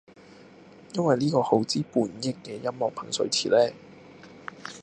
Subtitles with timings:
[0.93, 3.57] 因為呢個耗資半億嘅音樂噴水池呢